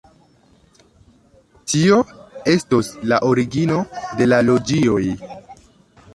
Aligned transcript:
Tio 1.73 1.99
estos 2.55 2.91
la 3.13 3.21
origino 3.35 3.79
de 4.23 4.31
la 4.33 4.43
loĝioj. 4.49 5.01